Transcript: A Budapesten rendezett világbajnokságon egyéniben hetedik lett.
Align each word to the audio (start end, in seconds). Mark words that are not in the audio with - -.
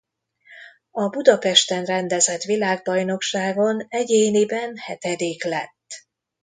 A 0.91 1.09
Budapesten 1.09 1.85
rendezett 1.85 2.41
világbajnokságon 2.41 3.85
egyéniben 3.89 4.77
hetedik 4.77 5.43
lett. 5.43 6.05